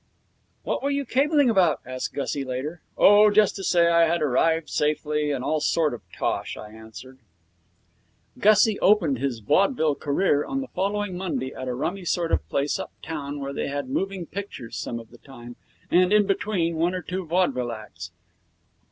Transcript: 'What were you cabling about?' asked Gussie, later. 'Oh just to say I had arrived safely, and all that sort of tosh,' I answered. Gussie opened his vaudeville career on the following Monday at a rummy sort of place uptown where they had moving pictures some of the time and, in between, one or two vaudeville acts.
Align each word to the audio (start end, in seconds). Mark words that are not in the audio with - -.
'What 0.63 0.81
were 0.81 0.89
you 0.89 1.05
cabling 1.05 1.47
about?' 1.47 1.79
asked 1.85 2.15
Gussie, 2.15 2.43
later. 2.43 2.81
'Oh 2.97 3.29
just 3.29 3.55
to 3.57 3.63
say 3.63 3.87
I 3.87 4.07
had 4.07 4.23
arrived 4.23 4.67
safely, 4.67 5.29
and 5.29 5.43
all 5.43 5.59
that 5.59 5.65
sort 5.65 5.93
of 5.93 6.01
tosh,' 6.11 6.57
I 6.57 6.71
answered. 6.71 7.19
Gussie 8.39 8.79
opened 8.79 9.19
his 9.19 9.41
vaudeville 9.41 9.93
career 9.93 10.43
on 10.43 10.59
the 10.61 10.69
following 10.73 11.15
Monday 11.15 11.53
at 11.53 11.67
a 11.67 11.75
rummy 11.75 12.03
sort 12.05 12.31
of 12.31 12.49
place 12.49 12.79
uptown 12.79 13.39
where 13.39 13.53
they 13.53 13.67
had 13.67 13.89
moving 13.91 14.25
pictures 14.25 14.75
some 14.75 14.99
of 14.99 15.11
the 15.11 15.19
time 15.19 15.55
and, 15.91 16.11
in 16.11 16.25
between, 16.25 16.77
one 16.77 16.95
or 16.95 17.03
two 17.03 17.23
vaudeville 17.27 17.71
acts. 17.71 18.09